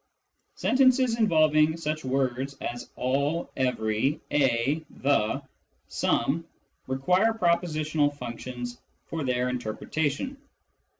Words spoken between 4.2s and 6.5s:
a,"" the,"" some"